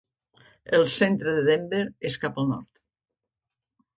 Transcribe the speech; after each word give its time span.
El 0.77 0.85
centre 0.93 1.35
de 1.35 1.43
Denver 1.49 1.83
és 2.11 2.17
cap 2.25 2.41
al 2.43 2.49
nord. 2.55 2.83